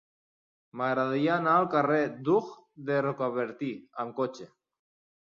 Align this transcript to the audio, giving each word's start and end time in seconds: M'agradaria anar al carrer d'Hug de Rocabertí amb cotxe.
M'agradaria 0.81 1.35
anar 1.35 1.53
al 1.59 1.69
carrer 1.75 2.01
d'Hug 2.31 2.51
de 2.91 3.01
Rocabertí 3.09 3.73
amb 4.07 4.21
cotxe. 4.23 4.53